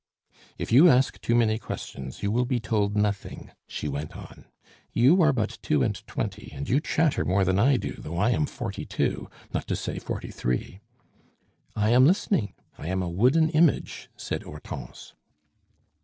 [0.57, 4.45] "If you ask too many questions, you will be told nothing," she went on.
[4.91, 8.31] "You are but two and twenty, and you chatter more than I do though I
[8.31, 10.79] am forty two not to say forty three."
[11.75, 15.13] "I am listening; I am a wooden image," said Hortense.